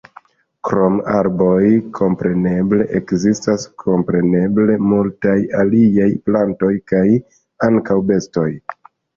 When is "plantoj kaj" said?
6.31-7.07